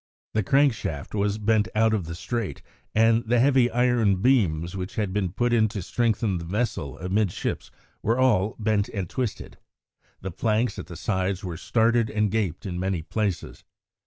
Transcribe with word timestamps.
The 0.33 0.41
crank 0.41 0.73
shaft 0.73 1.13
was 1.13 1.37
bent 1.37 1.67
out 1.75 1.93
of 1.93 2.05
the 2.07 2.15
straight, 2.15 2.63
and 2.95 3.23
the 3.23 3.39
heavy 3.39 3.69
iron 3.69 4.15
beams 4.19 4.75
which 4.75 4.95
had 4.95 5.13
been 5.13 5.31
put 5.31 5.53
in 5.53 5.67
to 5.67 5.83
strengthen 5.83 6.39
the 6.39 6.43
vessel 6.43 6.97
amidships 6.97 7.69
were 8.01 8.17
all 8.17 8.55
bent 8.57 8.89
and 8.89 9.07
twisted. 9.07 9.59
The 10.21 10.31
planks 10.31 10.79
at 10.79 10.87
the 10.87 10.97
sides 10.97 11.43
were 11.43 11.55
started 11.55 12.09
and 12.09 12.31
gaped 12.31 12.65
in 12.65 12.79
many 12.79 13.03
places. 13.03 13.63